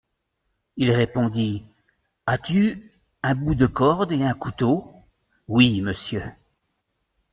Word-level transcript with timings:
Il 0.77 0.89
répondit: 0.89 1.63
As-tu 2.25 2.91
un 3.21 3.35
bout 3.35 3.53
de 3.53 3.67
corde 3.67 4.11
et 4.11 4.23
un 4.23 4.33
couteau? 4.33 4.91
Oui, 5.47 5.79
monsieur. 5.81 6.23